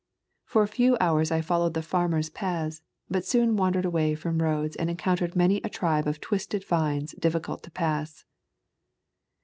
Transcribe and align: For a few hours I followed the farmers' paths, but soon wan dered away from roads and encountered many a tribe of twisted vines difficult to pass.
For 0.45 0.63
a 0.63 0.67
few 0.67 0.97
hours 0.99 1.29
I 1.29 1.41
followed 1.41 1.75
the 1.75 1.83
farmers' 1.83 2.31
paths, 2.31 2.81
but 3.07 3.23
soon 3.23 3.55
wan 3.55 3.73
dered 3.73 3.85
away 3.85 4.15
from 4.15 4.39
roads 4.41 4.75
and 4.75 4.89
encountered 4.89 5.35
many 5.35 5.57
a 5.61 5.69
tribe 5.69 6.07
of 6.07 6.19
twisted 6.19 6.65
vines 6.65 7.11
difficult 7.19 7.61
to 7.65 7.69
pass. 7.69 8.25